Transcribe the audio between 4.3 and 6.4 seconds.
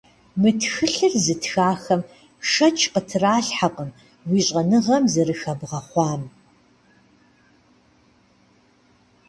щӀэныгъэм зэрыхэбгъэхъуам.